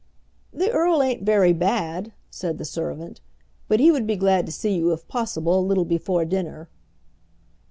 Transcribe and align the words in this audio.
"The 0.51 0.71
earl 0.71 1.03
ain't 1.03 1.21
very 1.21 1.53
bad," 1.53 2.11
said 2.31 2.57
the 2.57 2.65
servant, 2.65 3.21
"but 3.67 3.79
he 3.79 3.91
would 3.91 4.07
be 4.07 4.15
glad 4.15 4.47
to 4.47 4.51
see 4.51 4.73
you 4.75 4.91
if 4.93 5.07
possible 5.07 5.59
a 5.59 5.61
little 5.61 5.85
before 5.85 6.25
dinner." 6.25 6.69